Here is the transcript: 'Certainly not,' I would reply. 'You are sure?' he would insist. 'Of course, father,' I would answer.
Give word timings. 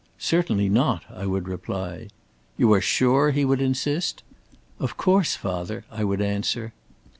'Certainly 0.17 0.67
not,' 0.67 1.03
I 1.15 1.27
would 1.27 1.47
reply. 1.47 2.07
'You 2.57 2.73
are 2.73 2.81
sure?' 2.81 3.29
he 3.29 3.45
would 3.45 3.61
insist. 3.61 4.23
'Of 4.79 4.97
course, 4.97 5.35
father,' 5.35 5.85
I 5.91 6.03
would 6.03 6.21
answer. 6.23 6.73